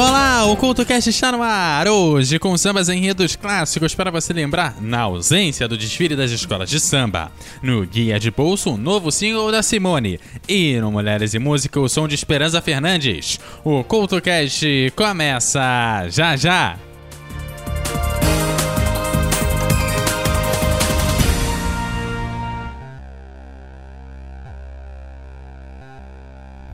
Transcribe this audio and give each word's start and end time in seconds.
Olá, 0.00 0.44
o 0.44 0.56
CultoCast 0.56 1.10
está 1.10 1.32
no 1.32 1.42
ar! 1.42 1.88
Hoje 1.88 2.38
com 2.38 2.56
sambas 2.56 2.88
enredos 2.88 3.34
clássicos 3.34 3.96
para 3.96 4.12
você 4.12 4.32
lembrar, 4.32 4.80
na 4.80 5.00
ausência 5.00 5.66
do 5.66 5.76
desfile 5.76 6.14
das 6.14 6.30
escolas 6.30 6.70
de 6.70 6.78
samba. 6.78 7.32
No 7.60 7.84
Guia 7.84 8.20
de 8.20 8.30
Bolso, 8.30 8.70
um 8.70 8.76
novo 8.76 9.10
single 9.10 9.50
da 9.50 9.60
Simone. 9.60 10.20
E 10.48 10.78
no 10.80 10.92
Mulheres 10.92 11.34
e 11.34 11.40
Música, 11.40 11.80
o 11.80 11.88
som 11.88 12.06
de 12.06 12.14
Esperança 12.14 12.62
Fernandes. 12.62 13.40
O 13.64 13.82
CultoCast 13.82 14.92
começa 14.94 16.08
já 16.10 16.36
já! 16.36 16.78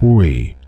Oi, 0.03 0.55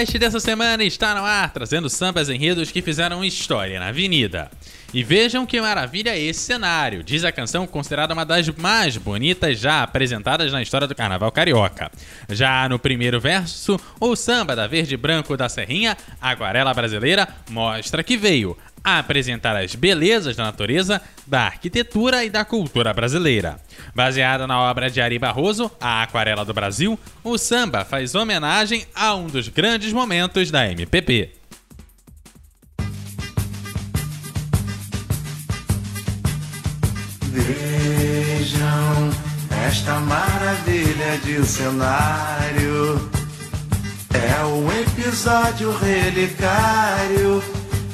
CultoCast 0.00 0.18
dessa 0.18 0.40
semana 0.40 0.82
está 0.82 1.14
no 1.14 1.24
ar, 1.24 1.52
trazendo 1.52 1.90
sambas 1.90 2.28
enredos 2.28 2.70
que 2.70 2.80
fizeram 2.80 3.24
história 3.24 3.78
na 3.78 3.88
avenida. 3.88 4.50
E 4.92 5.04
vejam 5.04 5.46
que 5.46 5.60
maravilha 5.60 6.18
esse 6.18 6.40
cenário, 6.40 7.04
diz 7.04 7.22
a 7.22 7.30
canção 7.30 7.64
considerada 7.64 8.12
uma 8.12 8.24
das 8.24 8.48
mais 8.48 8.96
bonitas 8.96 9.58
já 9.58 9.82
apresentadas 9.82 10.50
na 10.50 10.60
história 10.60 10.88
do 10.88 10.94
carnaval 10.94 11.30
carioca. 11.30 11.90
Já 12.28 12.68
no 12.68 12.78
primeiro 12.78 13.20
verso, 13.20 13.78
o 14.00 14.16
samba 14.16 14.56
da 14.56 14.66
verde 14.66 14.94
e 14.94 14.96
branco 14.96 15.36
da 15.36 15.48
Serrinha, 15.48 15.96
Aguarela 16.20 16.74
Brasileira, 16.74 17.28
mostra 17.48 18.02
que 18.02 18.16
veio 18.16 18.56
a 18.82 18.98
apresentar 18.98 19.56
as 19.56 19.74
belezas 19.74 20.34
da 20.34 20.44
natureza, 20.44 21.00
da 21.26 21.42
arquitetura 21.42 22.24
e 22.24 22.30
da 22.30 22.44
cultura 22.44 22.92
brasileira. 22.92 23.60
Baseada 23.94 24.46
na 24.46 24.58
obra 24.60 24.90
de 24.90 25.00
Ari 25.00 25.18
Barroso, 25.18 25.70
A 25.80 26.02
Aquarela 26.02 26.44
do 26.44 26.54
Brasil, 26.54 26.98
o 27.22 27.38
samba 27.38 27.84
faz 27.84 28.14
homenagem 28.14 28.86
a 28.94 29.14
um 29.14 29.26
dos 29.26 29.48
grandes 29.48 29.92
momentos 29.92 30.50
da 30.50 30.68
MPP. 30.68 31.39
Vejam 37.32 39.10
esta 39.68 40.00
maravilha 40.00 41.16
de 41.22 41.46
cenário. 41.46 43.08
É 44.12 44.44
um 44.44 44.68
episódio 44.80 45.70
relicário 45.78 47.40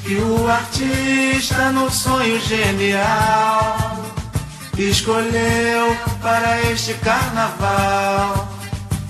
que 0.02 0.16
o 0.16 0.48
artista, 0.48 1.70
no 1.70 1.90
sonho 1.90 2.40
genial, 2.40 4.02
escolheu 4.78 5.94
para 6.22 6.62
este 6.70 6.94
carnaval. 6.94 8.48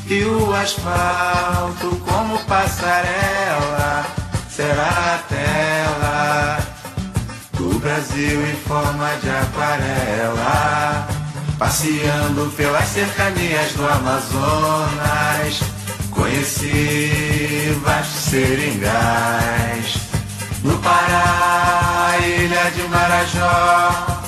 E 0.09 0.25
o 0.25 0.53
asfalto, 0.55 1.97
como 2.05 2.39
passarela, 2.47 4.05
será 4.49 5.15
a 5.15 5.19
tela 5.29 6.66
Brasil 7.87 8.45
em 8.45 8.57
forma 8.67 9.17
de 9.23 9.31
aquarela. 9.31 11.07
Passeando 11.57 12.53
pelas 12.57 12.85
cercanias 12.89 13.73
do 13.75 13.87
Amazonas, 13.87 15.61
conheci 16.11 17.79
vastos 17.85 18.23
seringais 18.25 19.99
no 20.65 20.77
Pará, 20.79 22.17
ilha 22.19 22.71
de 22.73 22.89
Marajó 22.89 24.21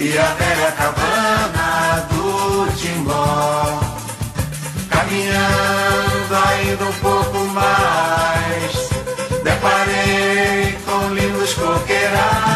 e 0.00 0.18
a 0.18 0.26
velha 0.34 0.72
cabana 0.72 2.08
do 2.10 2.66
Timbó. 2.76 3.80
Caminhando 4.90 6.34
ainda 6.48 6.84
um 6.84 6.92
pouco 6.94 7.38
mais, 7.54 8.90
deparei 9.44 10.76
com 10.84 11.14
lindos 11.14 11.54
coqueirais. 11.54 12.55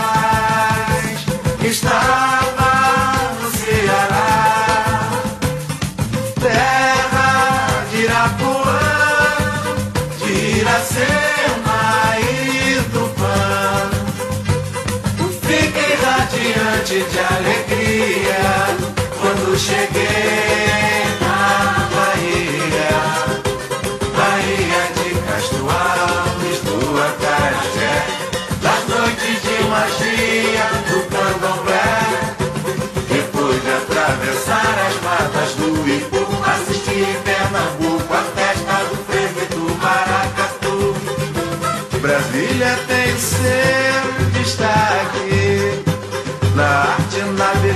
Estava 2.10 2.72
no 3.41 3.48
Ceará, 3.53 5.10
terra 6.41 7.84
de 7.88 7.98
Irapuã, 8.03 8.81
de 10.19 10.32
Iracema 10.59 12.16
e 12.19 12.82
Tupã. 12.91 13.91
Fiquei 15.41 15.93
radiante 16.03 16.97
de 17.10 17.19
alegria 17.21 18.42
quando 19.21 19.56
cheguei 19.56 20.50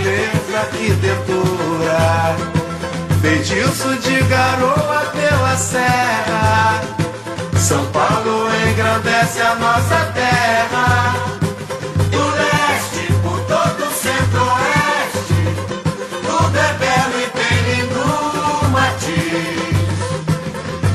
beleza, 0.04 0.58
arquitetura. 0.58 2.36
Feitiço 3.22 3.96
de 3.96 4.22
garoa 4.24 5.10
pela 5.12 5.56
serra. 5.56 6.82
São 7.56 7.84
Paulo 7.86 8.48
engrandece 8.70 9.40
a 9.40 9.54
nossa 9.54 10.12
terra. 10.12 11.14
Do 12.10 12.30
leste 12.36 13.12
por 13.22 13.40
todo 13.46 13.82
o 13.82 13.92
centro-oeste, 13.92 15.40
tudo 16.22 16.58
é 16.58 16.72
belo 16.74 17.18
e 17.20 17.26
tem 17.38 17.56
lindo 17.70 18.04
matiz. 18.70 19.64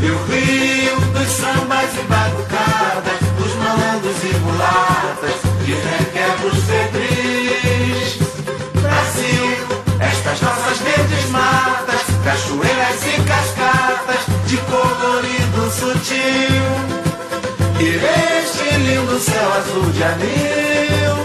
E 0.01 0.11
o 0.11 0.17
rio 0.27 0.99
dos 1.13 1.29
sambas 1.29 1.89
e 1.95 2.03
batucadas, 2.03 3.19
dos 3.39 3.55
malandros 3.55 4.23
e 4.23 4.33
mulatas, 4.37 5.39
de 5.65 5.73
requebros 5.73 6.63
febris. 6.65 7.18
Cachoeiras 12.29 13.01
e 13.07 13.21
cascatas, 13.23 14.23
de 14.45 14.57
colorido 14.57 15.71
sutil. 15.71 16.63
E 17.79 17.95
este 18.39 18.77
lindo 18.77 19.19
céu 19.19 19.53
azul 19.53 19.91
de 19.91 20.03
anil, 20.03 21.18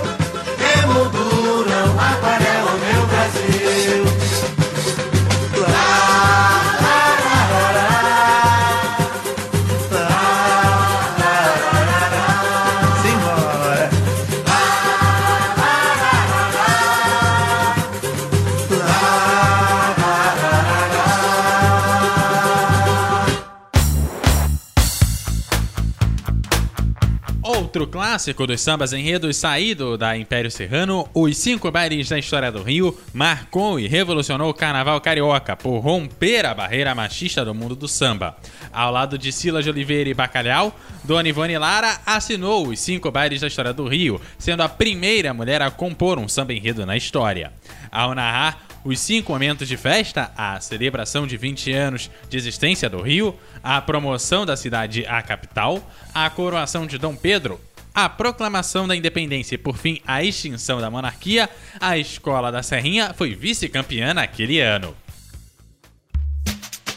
clássico 28.15 28.47
dos 28.47 28.61
sambas 28.61 28.93
enredos 28.93 29.37
saído 29.37 29.99
da 29.99 30.17
Império 30.17 30.49
Serrano, 30.49 31.09
Os 31.13 31.37
Cinco 31.37 31.69
Bailes 31.69 32.09
da 32.09 32.17
História 32.17 32.53
do 32.53 32.63
Rio, 32.63 32.97
marcou 33.13 33.81
e 33.81 33.89
revolucionou 33.89 34.51
o 34.51 34.55
carnaval 34.55 35.01
carioca 35.01 35.57
por 35.57 35.81
romper 35.81 36.47
a 36.47 36.55
barreira 36.55 36.95
machista 36.95 37.45
do 37.45 37.53
mundo 37.53 37.75
do 37.75 37.89
samba. 37.89 38.37
Ao 38.73 38.93
lado 38.93 39.19
de 39.19 39.33
Silas 39.33 39.65
de 39.65 39.71
Oliveira 39.71 40.09
e 40.09 40.15
Bacalhau, 40.15 40.79
Dona 41.03 41.29
Ivone 41.29 41.59
Lara 41.59 41.99
assinou 42.07 42.69
Os 42.69 42.79
Cinco 42.79 43.11
Bailes 43.11 43.41
da 43.41 43.49
História 43.49 43.73
do 43.73 43.89
Rio, 43.89 44.21
sendo 44.39 44.63
a 44.63 44.69
primeira 44.69 45.35
mulher 45.35 45.61
a 45.61 45.73
compor 45.73 46.17
um 46.17 46.29
samba 46.29 46.55
enredo 46.55 46.87
na 46.87 46.97
história. 46.97 47.53
Ao 47.91 48.15
narrar 48.15 48.65
os 48.85 49.01
cinco 49.01 49.33
momentos 49.33 49.67
de 49.67 49.77
festa, 49.77 50.31
a 50.37 50.61
celebração 50.61 51.27
de 51.27 51.37
20 51.37 51.73
anos 51.73 52.09
de 52.29 52.37
existência 52.37 52.89
do 52.89 53.01
Rio, 53.01 53.35
a 53.61 53.81
promoção 53.81 54.47
da 54.47 54.57
cidade 54.57 55.05
à 55.05 55.21
capital, 55.21 55.83
a 56.15 56.31
coroação 56.31 56.87
de 56.87 56.97
Dom 56.97 57.17
Pedro, 57.17 57.59
a 57.95 58.09
proclamação 58.09 58.89
da 58.89 58.97
independência 58.97 59.55
e, 59.55 59.59
por 59.59 59.77
fim, 59.77 60.01
a 60.05 60.23
extinção 60.25 60.81
da 60.81 60.91
monarquia, 60.91 61.49
a 61.81 61.97
Escola 61.97 62.51
da 62.51 62.63
Serrinha 62.63 63.15
foi 63.15 63.35
vice-campeã 63.35 64.13
naquele 64.13 64.59
ano. 64.59 64.97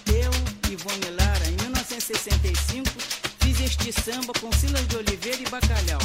Eu, 0.08 0.32
Ivone 0.72 1.12
Lara, 1.12 1.48
em 1.48 1.56
1965, 1.62 2.90
fiz 3.40 3.62
este 3.62 3.94
samba 3.94 4.34
com 4.42 4.52
Silas 4.52 4.88
de 4.88 4.98
Oliveira 4.98 5.38
e 5.40 5.50
Bacalhau. 5.50 6.02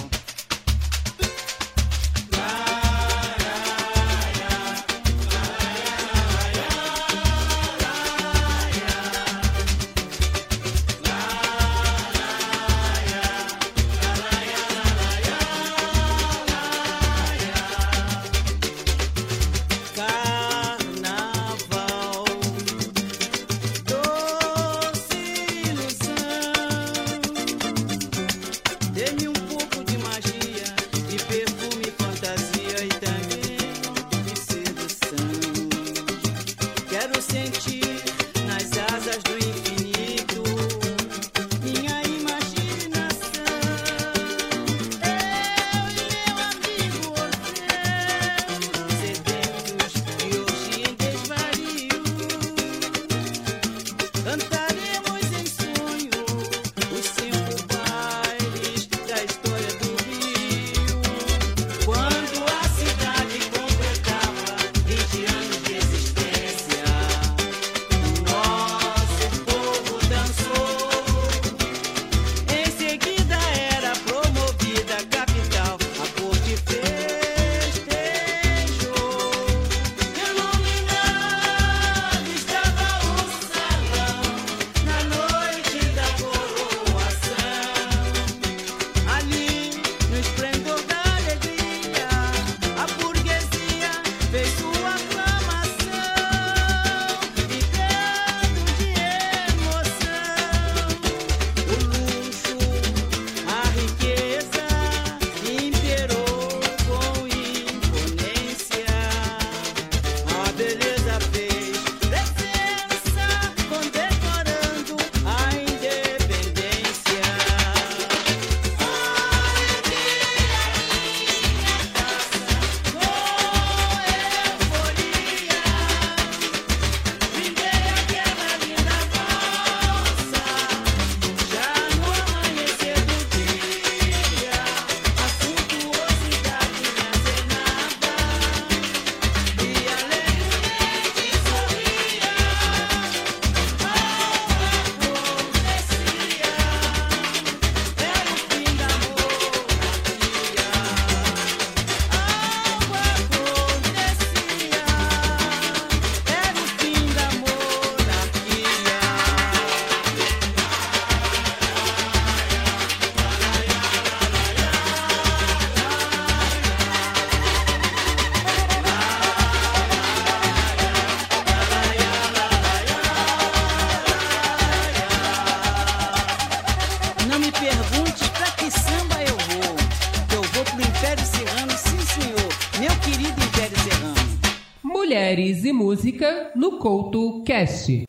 No 186.55 186.79
Couto 186.79 187.43
Cast. 187.44 188.05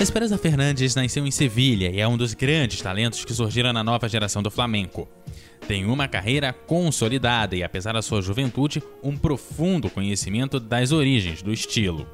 Esperança 0.00 0.36
Fernandes 0.36 0.94
nasceu 0.94 1.26
em 1.26 1.30
Sevilha 1.30 1.90
e 1.90 2.00
é 2.00 2.08
um 2.08 2.16
dos 2.16 2.34
grandes 2.34 2.80
talentos 2.80 3.24
que 3.24 3.32
surgiram 3.32 3.72
na 3.72 3.84
nova 3.84 4.08
geração 4.08 4.42
do 4.42 4.50
flamenco. 4.50 5.08
Tem 5.66 5.84
uma 5.84 6.08
carreira 6.08 6.52
consolidada 6.52 7.56
e, 7.56 7.62
apesar 7.62 7.92
da 7.92 8.02
sua 8.02 8.20
juventude, 8.20 8.82
um 9.02 9.16
profundo 9.16 9.90
conhecimento 9.90 10.58
das 10.58 10.92
origens 10.92 11.42
do 11.42 11.52
estilo. 11.52 12.06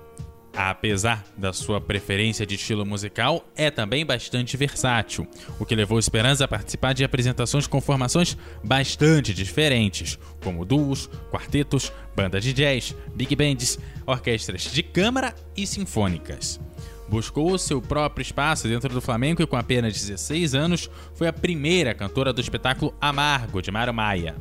Apesar 0.54 1.25
da 1.37 1.52
sua 1.52 1.80
preferência 1.80 2.44
de 2.44 2.56
estilo 2.56 2.85
musical, 2.85 3.49
é 3.56 3.71
também 3.71 4.04
bastante 4.04 4.54
versátil, 4.56 5.26
o 5.59 5.64
que 5.64 5.75
levou 5.75 5.99
Esperança 5.99 6.44
a 6.44 6.49
participar 6.49 6.92
de 6.92 7.04
apresentações 7.04 7.66
com 7.66 7.80
formações 7.80 8.37
bastante 8.62 9.32
diferentes, 9.32 10.18
como 10.44 10.64
duos, 10.64 11.09
quartetos, 11.30 11.90
bandas 12.14 12.44
de 12.44 12.52
jazz, 12.52 12.94
big 13.14 13.35
bands, 13.35 13.78
orquestras 14.06 14.62
de 14.64 14.82
câmara 14.82 15.35
e 15.56 15.66
sinfônicas. 15.66 16.61
Buscou 17.09 17.56
seu 17.56 17.80
próprio 17.80 18.23
espaço 18.23 18.68
dentro 18.68 18.92
do 18.92 19.00
Flamengo 19.00 19.42
e, 19.42 19.47
com 19.47 19.56
apenas 19.56 19.94
16 19.94 20.54
anos, 20.54 20.90
foi 21.14 21.28
a 21.28 21.32
primeira 21.32 21.94
cantora 21.94 22.32
do 22.32 22.40
espetáculo 22.40 22.94
Amargo 23.00 23.62
de 23.62 23.71
Mário 23.71 23.92
Maia. 23.92 24.37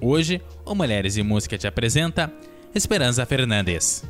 Hoje, 0.00 0.40
o 0.64 0.74
Mulheres 0.74 1.16
e 1.16 1.22
Música 1.22 1.58
te 1.58 1.66
apresenta 1.66 2.32
Esperança 2.74 3.24
Fernandes. 3.26 4.04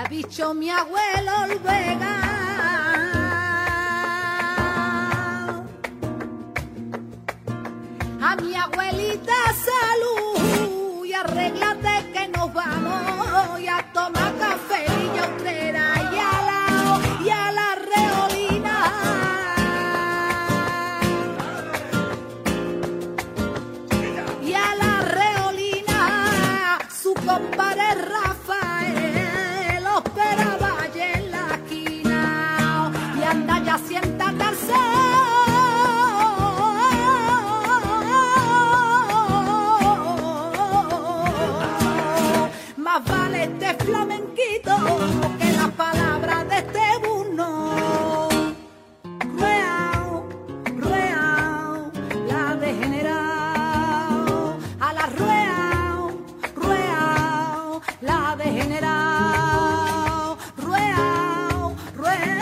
ha 0.00 0.08
dicho 0.08 0.54
mi 0.54 0.70
abuelo 0.70 1.32
Olvega. 1.44 2.14
A 8.22 8.36
mi 8.36 8.54
abuelita 8.54 9.38
salud 9.68 11.04
y 11.04 11.12
arregla 11.12 11.74
real, 58.80 60.38
real, 61.96 62.36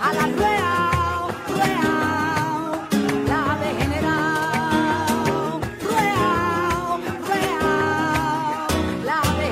a 0.00 0.12
la 0.12 0.26
real, 0.26 1.30
real, 1.48 2.88
real, 3.26 3.58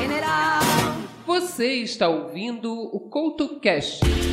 real. 0.08 0.52
Você 1.26 1.66
está 1.82 2.08
ouvindo 2.08 2.72
o 2.72 3.00
CoutoCast. 3.00 4.31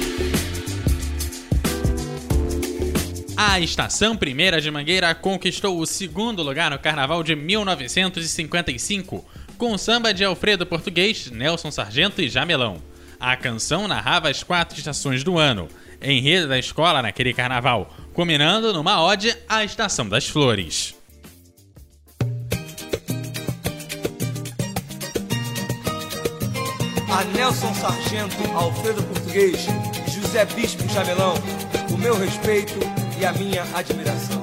A 3.41 3.57
Estação 3.57 4.17
Primeira 4.17 4.59
de 4.59 4.69
Mangueira 4.69 5.15
conquistou 5.15 5.79
o 5.79 5.85
segundo 5.85 6.43
lugar 6.43 6.69
no 6.69 6.77
Carnaval 6.77 7.23
de 7.23 7.37
1955, 7.37 9.25
com 9.57 9.77
samba 9.77 10.13
de 10.13 10.25
Alfredo 10.25 10.65
Português, 10.65 11.31
Nelson 11.31 11.71
Sargento 11.71 12.21
e 12.21 12.27
Jamelão. 12.27 12.81
A 13.17 13.37
canção 13.37 13.87
narrava 13.87 14.27
as 14.27 14.43
quatro 14.43 14.77
estações 14.77 15.23
do 15.23 15.37
ano, 15.37 15.69
em 16.01 16.19
rede 16.19 16.47
da 16.47 16.59
escola 16.59 17.01
naquele 17.01 17.33
carnaval, 17.33 17.95
culminando 18.13 18.73
numa 18.73 19.01
ode 19.01 19.33
à 19.47 19.63
Estação 19.63 20.09
das 20.09 20.27
Flores. 20.27 20.93
A 27.09 27.23
Nelson 27.33 27.73
Sargento, 27.75 28.51
Alfredo 28.53 29.01
Português, 29.03 29.65
José 30.13 30.43
Bispo 30.43 30.85
Jamelão, 30.89 31.35
o 31.89 31.97
meu 31.97 32.19
respeito 32.19 32.98
e 33.19 33.25
a 33.25 33.33
minha 33.33 33.63
admiração. 33.73 34.38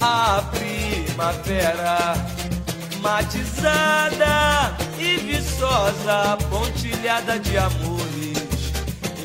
A 0.00 0.42
primavera 0.50 2.14
matizada 3.00 4.74
e 4.98 5.16
viçosa, 5.18 6.38
pontilhada 6.48 7.38
de 7.38 7.58
amores, 7.58 8.72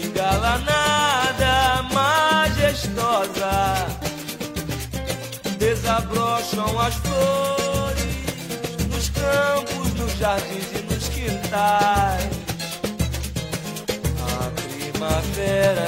engalanada, 0.04 1.84
majestosa. 1.94 3.88
Desabrocham 5.58 6.78
as 6.80 6.96
flores 6.96 8.06
nos 8.90 9.10
campos, 9.10 9.94
nos 9.94 10.12
jardins 10.18 10.72
e 10.74 10.94
nos 10.94 11.08
quintais. 11.08 12.30
A 14.20 14.52
primavera 14.92 15.88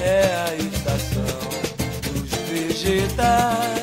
é 0.00 0.46
a 0.48 0.54
estação 0.54 1.50
dos 2.12 2.30
vegetais. 2.48 3.79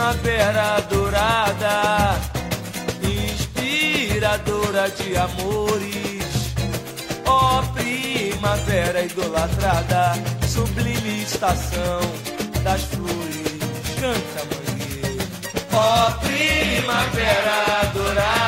Primavera 0.00 0.80
dourada, 0.88 2.18
inspiradora 3.02 4.88
de 4.88 5.14
amores. 5.18 6.54
Ó 7.26 7.62
primavera 7.74 9.02
idolatrada, 9.02 10.14
sublime 10.48 11.22
estação 11.22 12.00
das 12.64 12.80
flores. 12.84 13.58
Canta, 14.00 14.40
mangueira. 14.48 15.24
Ó 15.74 16.10
primavera 16.20 17.92
dourada, 17.92 18.39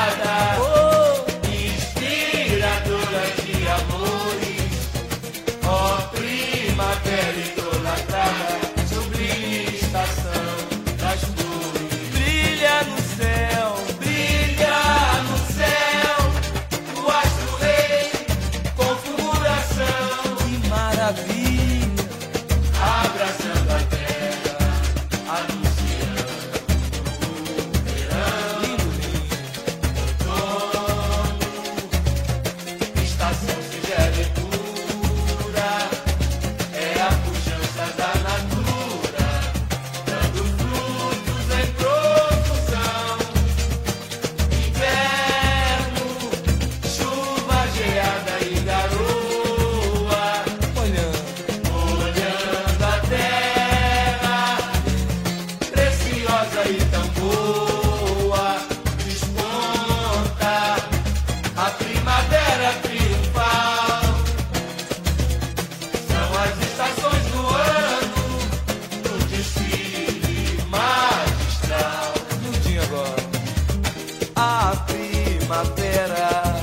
primavera 75.52 76.56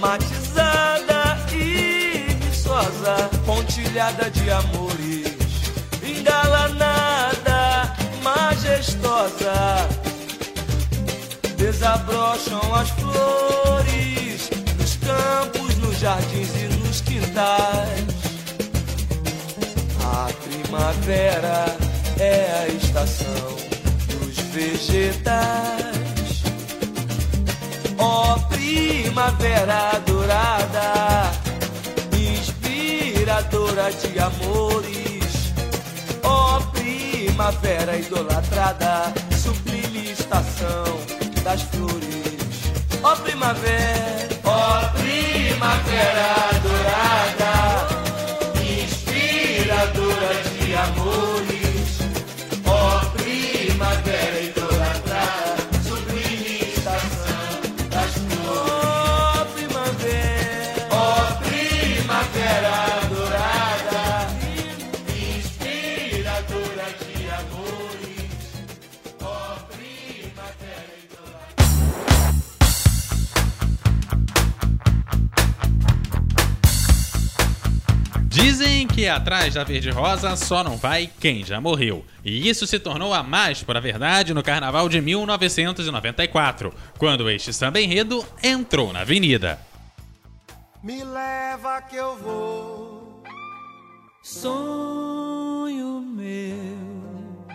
matizada 0.00 1.36
e 1.52 2.34
viçosa, 2.40 3.28
pontilhada 3.44 4.30
de 4.30 4.50
amores, 4.50 5.36
engalanada, 6.02 7.94
majestosa. 8.22 9.86
Desabrocham 11.58 12.74
as 12.74 12.88
flores 12.90 14.50
nos 14.78 14.96
campos, 14.96 15.76
nos 15.76 15.98
jardins 15.98 16.50
e 16.56 16.68
nos 16.78 17.02
quintais. 17.02 18.04
A 20.02 20.30
primavera 20.42 21.76
é 22.18 22.64
a 22.64 22.68
estação 22.68 23.56
dos 24.08 24.38
vegetais. 24.54 25.83
Ó 28.06 28.36
primavera 28.50 29.98
dourada, 30.04 31.32
inspiradora 32.12 33.90
de 33.90 34.20
amores. 34.20 35.54
Ó 36.22 36.60
primavera 36.72 37.96
idolatrada, 37.96 39.10
sublime 39.42 40.10
estação 40.10 40.84
das 41.42 41.62
flores. 41.62 42.54
Ó 43.02 43.16
primavera, 43.24 44.28
ó 44.44 44.80
primavera 45.00 46.28
dourada, 46.62 47.43
atrás 79.14 79.54
da 79.54 79.64
Verde 79.64 79.90
Rosa 79.90 80.36
só 80.36 80.64
não 80.64 80.76
vai 80.76 81.10
quem 81.20 81.44
já 81.44 81.60
morreu. 81.60 82.04
E 82.24 82.48
isso 82.48 82.66
se 82.66 82.78
tornou 82.78 83.14
a 83.14 83.22
mais 83.22 83.62
pura 83.62 83.80
verdade 83.80 84.34
no 84.34 84.42
carnaval 84.42 84.88
de 84.88 85.00
1994, 85.00 86.74
quando 86.98 87.30
este 87.30 87.52
samba 87.52 87.80
enredo 87.80 88.24
entrou 88.42 88.92
na 88.92 89.00
avenida. 89.00 89.58
Me 90.82 91.02
leva 91.02 91.80
que 91.82 91.96
eu 91.96 92.16
vou. 92.16 93.22
Sonho 94.22 96.00
meu, 96.00 97.46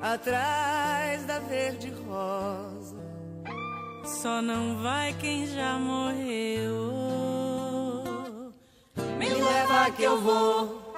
atrás 0.00 1.24
da 1.24 1.40
verde 1.40 1.92
rosa, 2.06 2.96
só 4.04 4.40
não 4.40 4.78
vai 4.80 5.12
quem 5.14 5.46
já 5.46 5.78
morreu. 5.78 7.37
Me 9.18 9.28
leva 9.28 9.90
que 9.90 10.04
eu 10.04 10.20
vou, 10.20 10.94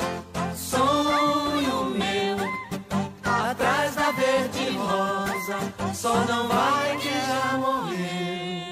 sonho 0.54 1.84
meu, 1.86 2.36
atrás 3.24 3.94
da 3.94 4.10
verde 4.10 4.76
rosa, 4.76 5.94
só 5.94 6.14
não 6.26 6.46
vai 6.46 6.98
quem 6.98 7.12
já 7.12 7.56
morreu. 7.56 8.69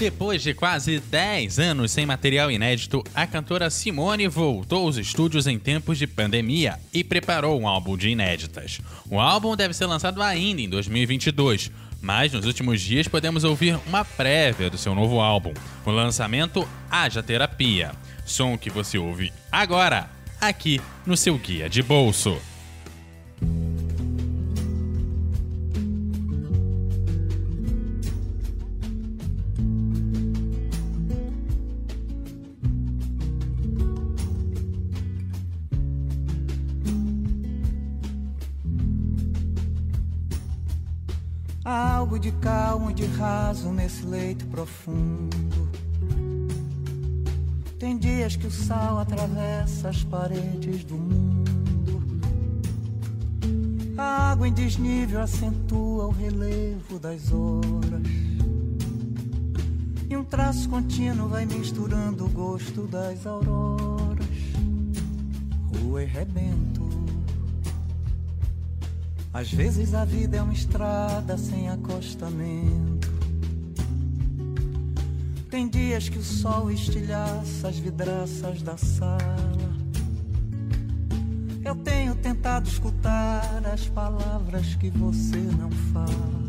Depois 0.00 0.42
de 0.42 0.54
quase 0.54 0.98
10 0.98 1.58
anos 1.58 1.90
sem 1.90 2.06
material 2.06 2.50
inédito, 2.50 3.04
a 3.14 3.26
cantora 3.26 3.68
Simone 3.68 4.26
voltou 4.28 4.86
aos 4.86 4.96
estúdios 4.96 5.46
em 5.46 5.58
tempos 5.58 5.98
de 5.98 6.06
pandemia 6.06 6.80
e 6.90 7.04
preparou 7.04 7.60
um 7.60 7.68
álbum 7.68 7.98
de 7.98 8.08
inéditas. 8.08 8.80
O 9.10 9.20
álbum 9.20 9.54
deve 9.54 9.74
ser 9.74 9.84
lançado 9.84 10.22
ainda 10.22 10.62
em 10.62 10.70
2022, 10.70 11.70
mas 12.00 12.32
nos 12.32 12.46
últimos 12.46 12.80
dias 12.80 13.08
podemos 13.08 13.44
ouvir 13.44 13.78
uma 13.86 14.02
prévia 14.02 14.70
do 14.70 14.78
seu 14.78 14.94
novo 14.94 15.20
álbum, 15.20 15.52
o 15.84 15.90
lançamento 15.90 16.66
Haja 16.90 17.22
Terapia, 17.22 17.92
som 18.24 18.56
que 18.56 18.70
você 18.70 18.96
ouve 18.96 19.30
agora, 19.52 20.08
aqui 20.40 20.80
no 21.04 21.14
seu 21.14 21.36
guia 21.36 21.68
de 21.68 21.82
bolso. 21.82 22.40
De 42.92 43.06
raso 43.06 43.70
nesse 43.70 44.04
leito 44.04 44.46
profundo. 44.46 45.68
Tem 47.78 47.96
dias 47.96 48.36
que 48.36 48.46
o 48.46 48.50
sal 48.50 48.98
atravessa 48.98 49.88
as 49.88 50.04
paredes 50.04 50.84
do 50.84 50.96
mundo. 50.96 51.50
A 53.96 54.32
água 54.32 54.48
em 54.48 54.52
desnível 54.52 55.20
acentua 55.20 56.06
o 56.06 56.10
relevo 56.10 56.98
das 56.98 57.32
horas. 57.32 58.02
E 60.08 60.16
um 60.16 60.24
traço 60.24 60.68
contínuo 60.68 61.28
vai 61.28 61.46
misturando 61.46 62.26
o 62.26 62.28
gosto 62.28 62.86
das 62.86 63.26
auroras. 63.26 64.26
Rua 65.72 66.02
e 66.02 66.06
rebento. 66.06 66.99
Às 69.32 69.52
vezes 69.52 69.94
a 69.94 70.04
vida 70.04 70.38
é 70.38 70.42
uma 70.42 70.52
estrada 70.52 71.38
sem 71.38 71.68
acostamento. 71.68 73.08
Tem 75.48 75.68
dias 75.68 76.08
que 76.08 76.18
o 76.18 76.22
sol 76.22 76.70
estilhaça 76.70 77.68
as 77.68 77.78
vidraças 77.78 78.60
da 78.62 78.76
sala. 78.76 79.70
Eu 81.64 81.76
tenho 81.76 82.16
tentado 82.16 82.68
escutar 82.68 83.62
as 83.72 83.86
palavras 83.86 84.74
que 84.74 84.90
você 84.90 85.38
não 85.38 85.70
fala. 85.92 86.40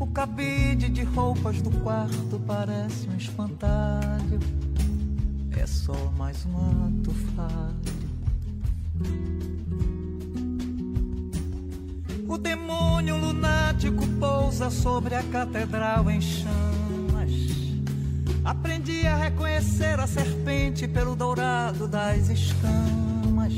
O 0.00 0.06
cabide 0.06 0.88
de 0.88 1.02
roupas 1.02 1.60
do 1.60 1.70
quarto 1.82 2.40
parece 2.46 3.08
um 3.08 3.16
espantalho. 3.16 4.40
É 5.56 5.66
só 5.66 6.12
mais 6.16 6.46
um 6.46 6.56
ato 6.56 7.14
falho. 7.36 7.94
O 12.34 12.38
demônio 12.38 13.16
lunático 13.16 14.04
pousa 14.18 14.68
sobre 14.68 15.14
a 15.14 15.22
catedral 15.22 16.10
em 16.10 16.20
chamas. 16.20 17.30
Aprendi 18.44 19.06
a 19.06 19.14
reconhecer 19.14 20.00
a 20.00 20.06
serpente 20.08 20.88
pelo 20.88 21.14
dourado 21.14 21.86
das 21.86 22.28
escamas. 22.28 23.52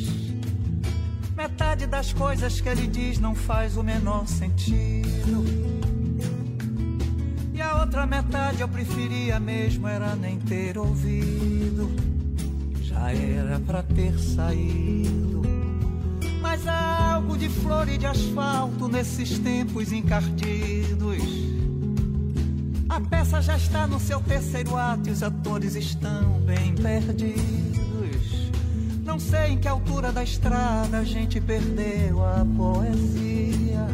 Metade 1.35 1.87
das 1.87 2.13
coisas 2.13 2.61
que 2.61 2.69
ele 2.69 2.87
diz 2.87 3.19
não 3.19 3.35
faz 3.35 3.79
o 3.79 3.83
menor 3.83 4.29
sentido. 4.29 5.43
E 7.55 7.63
a 7.63 7.81
outra 7.81 8.07
metade 8.07 8.61
eu 8.61 8.69
preferia 8.69 9.41
mesmo 9.41 9.89
era 9.89 10.15
nem 10.15 10.39
ter 10.39 10.77
ouvido. 10.77 11.91
Já 12.83 13.11
era 13.11 13.59
pra 13.59 13.83
ter 13.83 14.19
saído. 14.19 15.56
Mas 16.57 16.67
há 16.69 17.13
algo 17.13 17.37
de 17.37 17.51
flor 17.51 17.87
e 17.87 17.99
de 17.99 18.07
asfalto 18.07 18.89
nesses 18.89 19.39
tempos 19.39 19.93
encardidos. 19.93 21.23
A 22.89 22.99
peça 22.99 23.43
já 23.43 23.59
está 23.59 23.87
no 23.87 24.01
seu 24.01 24.23
terceiro 24.23 24.75
ato 24.75 25.11
e 25.11 25.13
os 25.13 25.23
atores 25.23 25.75
estão 25.75 26.41
bem 26.41 26.75
perdidos. 26.75 28.51
Não 29.05 29.21
sei 29.21 29.51
em 29.51 29.59
que 29.59 29.69
altura 29.69 30.11
da 30.11 30.25
estrada 30.25 30.97
a 30.97 31.05
gente 31.05 31.43
perdeu 31.43 32.25
a 32.25 32.47
poesia. 32.57 33.87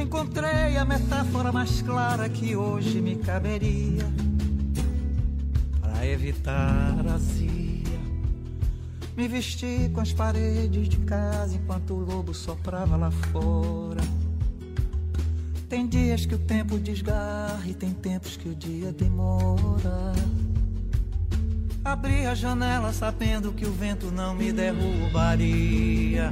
Encontrei 0.00 0.76
a 0.76 0.84
metáfora 0.84 1.50
mais 1.50 1.82
clara 1.82 2.28
que 2.28 2.54
hoje 2.54 3.00
me 3.00 3.16
caberia 3.16 4.06
para 5.80 6.06
evitar 6.06 7.04
a 7.12 7.18
zia. 7.18 7.65
Me 9.16 9.26
vesti 9.28 9.90
com 9.94 10.00
as 10.00 10.12
paredes 10.12 10.90
de 10.90 10.98
casa 10.98 11.56
enquanto 11.56 11.94
o 11.94 11.98
lobo 11.98 12.34
soprava 12.34 12.96
lá 12.96 13.10
fora. 13.10 14.02
Tem 15.70 15.86
dias 15.86 16.26
que 16.26 16.34
o 16.34 16.38
tempo 16.38 16.78
desgarra 16.78 17.66
e 17.66 17.72
tem 17.72 17.92
tempos 17.92 18.36
que 18.36 18.50
o 18.50 18.54
dia 18.54 18.92
demora. 18.92 20.12
Abri 21.82 22.26
a 22.26 22.34
janela 22.34 22.92
sabendo 22.92 23.52
que 23.52 23.64
o 23.64 23.72
vento 23.72 24.10
não 24.10 24.34
me 24.34 24.52
derrubaria. 24.52 26.28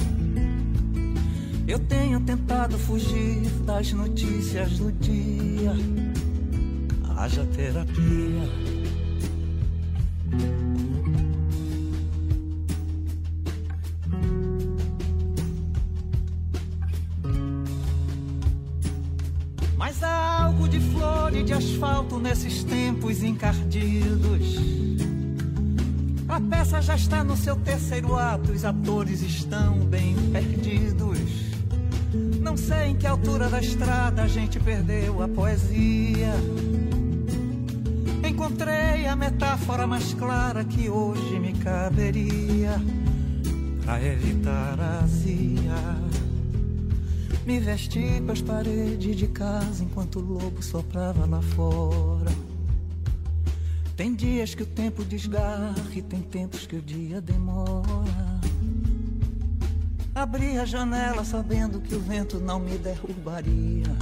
Eu 1.67 1.79
tenho 1.79 2.21
tentado 2.21 2.79
fugir 2.79 3.49
das 3.65 3.93
notícias 3.93 4.79
do 4.79 4.93
dia. 4.93 5.73
Haja 7.17 7.47
terapia. 7.47 8.74
Mas 19.87 20.03
há 20.03 20.45
algo 20.45 20.67
de 20.67 20.81
flor 20.81 21.37
e 21.37 21.43
de 21.43 21.53
asfalto 21.53 22.19
nesses 22.19 22.65
tempos 22.65 23.23
encardidos. 23.23 24.57
A 26.27 26.41
peça 26.41 26.81
já 26.81 26.95
está 26.95 27.23
no 27.23 27.37
seu 27.37 27.55
terceiro 27.55 28.17
ato, 28.17 28.51
os 28.51 28.65
atores 28.65 29.21
estão 29.21 29.81
bem 29.81 30.17
perdidos. 30.33 31.19
Não 32.41 32.57
sei 32.57 32.93
em 32.93 32.97
que 32.97 33.07
altura 33.07 33.51
da 33.51 33.61
estrada 33.61 34.23
a 34.23 34.27
gente 34.27 34.59
perdeu 34.59 35.23
a 35.23 35.29
poesia. 35.29 36.33
Encontrei 38.27 39.07
a 39.07 39.15
metáfora 39.15 39.87
mais 39.87 40.15
clara 40.15 40.65
que 40.65 40.89
hoje 40.89 41.39
me 41.39 41.53
caberia 41.59 42.81
para 43.85 44.03
evitar 44.03 44.81
a 44.81 45.01
azia. 45.01 46.14
Me 47.47 47.61
vesti 47.61 48.23
com 48.25 48.33
as 48.33 48.41
paredes 48.41 49.17
de 49.17 49.27
casa 49.27 49.85
enquanto 49.85 50.19
o 50.19 50.23
lobo 50.23 50.63
soprava 50.63 51.27
lá 51.27 51.43
fora. 51.43 52.33
Tem 53.97 54.15
dias 54.15 54.55
que 54.55 54.63
o 54.63 54.67
tempo 54.67 55.05
desgarra 55.05 55.75
e 55.95 56.01
tem 56.01 56.23
tempos 56.23 56.67
que 56.67 56.77
o 56.77 56.81
dia 56.81 57.21
demora. 57.21 57.85
Abri 60.15 60.59
a 60.59 60.65
janela 60.65 61.23
sabendo 61.23 61.81
que 61.81 61.95
o 61.95 62.01
vento 62.01 62.41
não 62.41 62.59
me 62.59 62.79
derrubaria. 62.79 63.95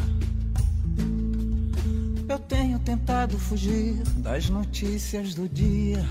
Eu 2.28 2.38
tenho 2.38 2.78
tentado 2.78 3.36
fugir 3.38 3.94
das 4.18 4.48
notícias 4.48 5.34
do 5.34 5.48
dia. 5.48 6.04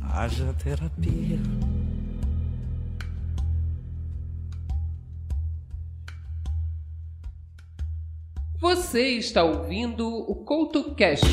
Haja 0.00 0.54
terapia. 0.54 1.40
Você 8.62 9.16
está 9.16 9.42
ouvindo 9.42 10.06
o 10.08 10.36
Couto 10.36 10.94
Cast. 10.94 11.26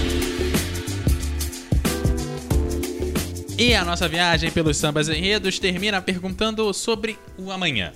E 3.56 3.76
a 3.76 3.86
nossa 3.86 4.08
viagem 4.08 4.50
pelos 4.50 4.78
sambas 4.78 5.08
enredos 5.10 5.60
termina 5.60 6.02
perguntando 6.02 6.74
sobre 6.74 7.20
o 7.38 7.52
amanhã. 7.52 7.94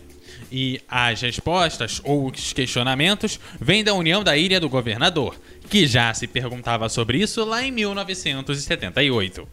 E 0.52 0.80
as 0.88 1.19
respostas 1.19 2.00
ou 2.04 2.30
os 2.30 2.54
questionamentos 2.54 3.39
vêm 3.60 3.84
da 3.84 3.96
União 3.96 4.24
da 4.24 4.38
Ilha 4.38 4.60
do 4.60 4.69
Governador, 4.69 5.36
que 5.67 5.88
já 5.88 6.13
se 6.13 6.28
perguntava 6.28 6.88
sobre 6.88 7.17
isso 7.17 7.43
lá 7.43 7.63
em 7.63 7.72
1978. 7.72 9.48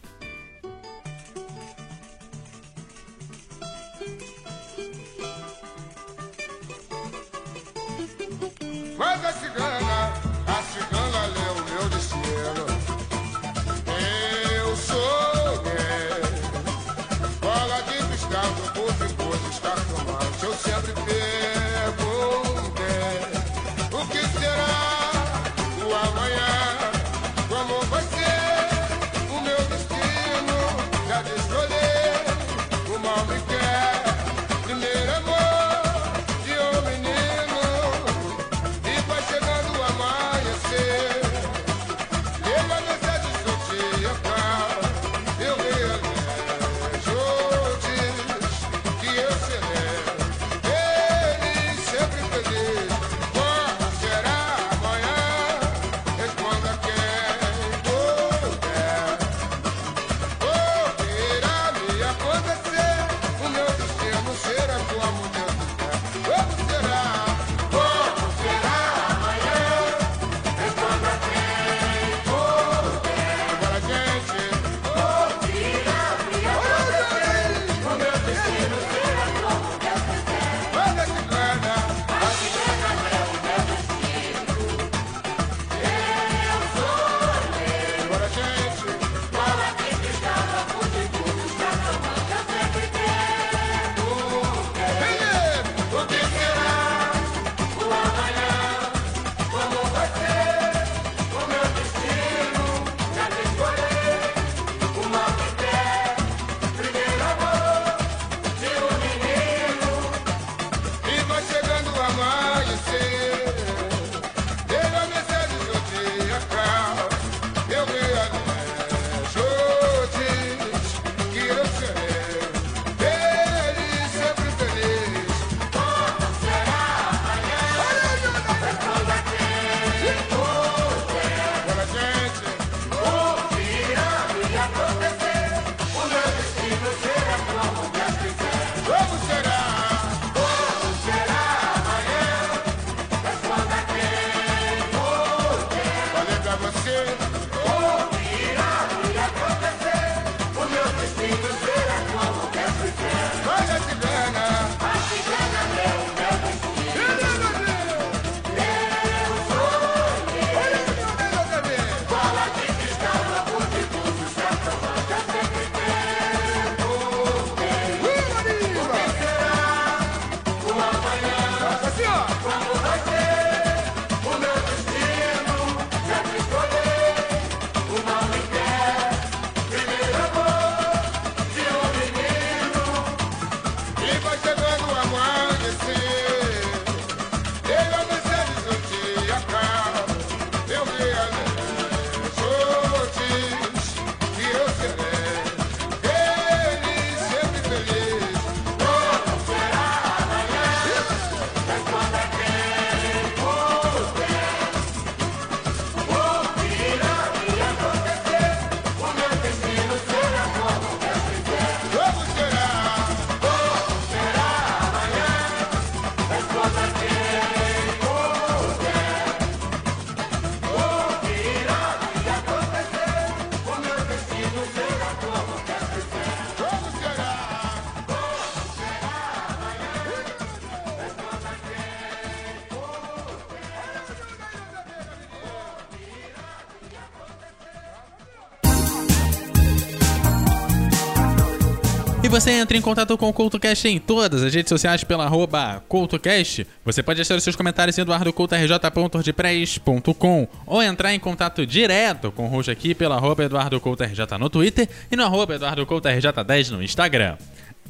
você 242.31 242.53
entra 242.53 242.77
em 242.77 242.81
contato 242.81 243.19
com 243.19 243.29
o 243.29 243.33
CoutoCast 243.33 243.89
em 243.89 243.99
todas 243.99 244.45
as 244.45 244.55
redes 244.55 244.69
sociais 244.69 245.03
pela 245.03 245.25
arroba 245.25 245.83
CoutoCast. 245.89 246.65
Você 246.85 247.03
pode 247.03 247.17
deixar 247.17 247.35
os 247.35 247.43
seus 247.43 247.57
comentários 247.57 247.99
em 247.99 248.03
eduardocoutorj.ordpress.com 248.03 250.47
ou 250.65 250.81
entrar 250.81 251.13
em 251.13 251.19
contato 251.19 251.67
direto 251.67 252.31
com 252.31 252.47
o 252.47 252.49
Roxo 252.49 252.71
aqui 252.71 252.95
pela 252.95 253.17
arroba 253.17 253.43
eduardocoutorj 253.43 254.17
no 254.39 254.49
Twitter 254.49 254.89
e 255.11 255.17
no 255.17 255.25
arroba 255.25 255.59
eduardocoutorj10 255.59 256.71
no 256.71 256.81
Instagram. 256.81 257.37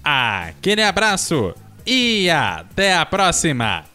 Aquele 0.03 0.83
abraço 0.83 1.55
e 1.85 2.31
até 2.31 2.95
a 2.95 3.05
próxima! 3.05 3.90